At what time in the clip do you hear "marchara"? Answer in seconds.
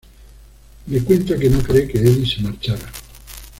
2.41-2.91